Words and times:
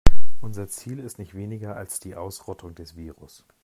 Unser 0.39 0.67
Ziel 0.67 0.97
ist 0.97 1.19
nicht 1.19 1.35
weniger 1.35 1.75
als 1.75 1.99
die 1.99 2.15
Ausrottung 2.15 2.73
des 2.73 2.95
Virus. 2.95 3.45